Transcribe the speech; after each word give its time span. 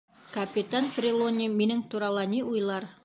Капитан 0.35 0.87
Трелони 0.95 1.49
минең 1.59 1.85
турала 1.93 2.25
ни 2.33 2.41
уйлар? 2.55 2.91